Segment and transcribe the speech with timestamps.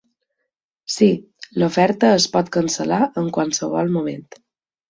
[0.93, 1.09] Sí,
[1.63, 4.29] l'oferta es pot cancel·lar en qualsevol moment.